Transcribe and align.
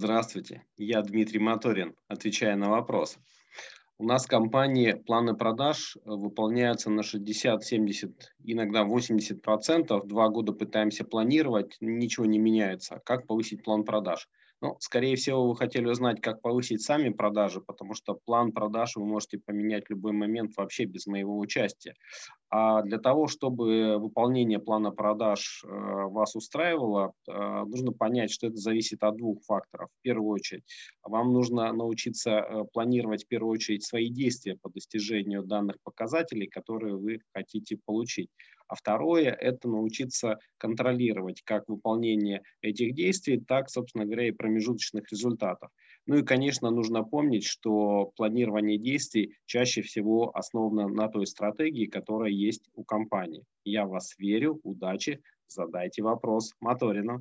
Здравствуйте, 0.00 0.62
я 0.76 1.02
Дмитрий 1.02 1.40
Моторин, 1.40 1.96
отвечая 2.06 2.54
на 2.54 2.70
вопрос. 2.70 3.18
У 3.98 4.04
нас 4.04 4.26
в 4.26 4.28
компании 4.28 4.92
планы 4.92 5.34
продаж 5.34 5.96
э, 5.96 6.00
выполняются 6.04 6.88
на 6.88 7.02
60, 7.02 7.64
70, 7.64 8.32
иногда 8.44 8.84
80 8.84 9.42
процентов. 9.42 10.06
Два 10.06 10.28
года 10.28 10.52
пытаемся 10.52 11.02
планировать, 11.02 11.78
ничего 11.80 12.26
не 12.26 12.38
меняется. 12.38 13.02
Как 13.04 13.26
повысить 13.26 13.64
план 13.64 13.82
продаж? 13.82 14.28
Ну, 14.60 14.76
скорее 14.78 15.16
всего, 15.16 15.48
вы 15.48 15.56
хотели 15.56 15.86
узнать, 15.86 16.20
как 16.20 16.42
повысить 16.42 16.80
сами 16.80 17.08
продажи, 17.08 17.60
потому 17.60 17.94
что 17.94 18.14
план 18.14 18.52
продаж 18.52 18.94
вы 18.94 19.04
можете 19.04 19.38
поменять 19.38 19.86
в 19.86 19.90
любой 19.90 20.12
момент 20.12 20.56
вообще 20.56 20.84
без 20.84 21.08
моего 21.08 21.36
участия. 21.36 21.94
А 22.50 22.82
для 22.82 22.98
того, 22.98 23.26
чтобы 23.26 23.98
выполнение 23.98 24.58
плана 24.58 24.90
продаж 24.90 25.62
э, 25.64 25.68
вас 25.68 26.34
устраивало, 26.34 27.12
э, 27.28 27.64
нужно 27.66 27.92
понять, 27.92 28.30
что 28.30 28.46
это 28.46 28.56
зависит 28.56 29.02
от 29.02 29.16
двух 29.16 29.42
факторов. 29.44 29.90
В 29.98 30.02
первую 30.02 30.30
очередь, 30.30 30.64
вам 31.02 31.34
нужно 31.34 31.70
научиться 31.74 32.30
э, 32.30 32.64
планировать 32.72 33.24
в 33.24 33.28
первую 33.28 33.52
очередь 33.52 33.84
свои 33.84 34.08
действия 34.08 34.56
по 34.56 34.70
достижению 34.70 35.42
данных 35.42 35.76
показателей, 35.82 36.46
которые 36.46 36.96
вы 36.96 37.20
хотите 37.34 37.78
получить. 37.84 38.30
А 38.68 38.74
второе– 38.74 39.30
это 39.40 39.68
научиться 39.68 40.38
контролировать 40.58 41.42
как 41.42 41.68
выполнение 41.68 42.42
этих 42.60 42.94
действий, 42.94 43.40
так, 43.40 43.70
собственно 43.70 44.04
говоря, 44.04 44.28
и 44.28 44.32
промежуточных 44.32 45.10
результатов. 45.10 45.70
Ну 46.06 46.16
и, 46.16 46.22
конечно, 46.22 46.70
нужно 46.70 47.02
помнить, 47.02 47.44
что 47.44 48.12
планирование 48.16 48.78
действий 48.78 49.34
чаще 49.44 49.82
всего 49.82 50.34
основано 50.34 50.88
на 50.88 51.08
той 51.08 51.26
стратегии, 51.26 51.84
которая 51.84 52.30
есть 52.38 52.70
у 52.74 52.84
компании. 52.84 53.44
Я 53.64 53.86
вас 53.86 54.14
верю, 54.18 54.60
удачи, 54.62 55.20
задайте 55.48 56.02
вопрос 56.02 56.54
Моторину. 56.60 57.20